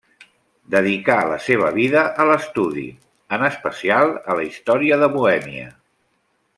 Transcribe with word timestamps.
Dedicà 0.75 1.17
la 1.31 1.37
seva 1.47 1.69
vida 1.75 2.01
a 2.23 2.27
l'estudi, 2.31 2.87
en 3.39 3.45
especial 3.51 4.15
a 4.35 4.39
la 4.41 4.49
història 4.51 5.01
de 5.05 5.15
Bohèmia. 5.19 5.71